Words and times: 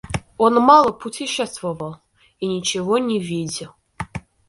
Он 0.39 0.55
мало 0.55 0.93
путешествовал 0.93 1.97
и 2.39 2.47
ничего 2.47 2.97
не 2.97 3.19
видел. 3.19 3.75